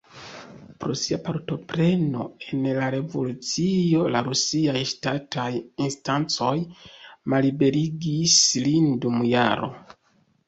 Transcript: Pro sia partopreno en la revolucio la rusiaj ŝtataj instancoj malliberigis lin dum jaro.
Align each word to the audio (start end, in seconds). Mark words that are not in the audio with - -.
Pro 0.83 0.93
sia 0.99 1.17
partopreno 1.25 2.23
en 2.45 2.63
la 2.77 2.87
revolucio 2.95 4.07
la 4.15 4.23
rusiaj 4.29 4.81
ŝtataj 4.93 5.47
instancoj 5.87 6.55
malliberigis 7.35 8.39
lin 8.67 8.89
dum 9.05 9.21
jaro. 9.35 9.69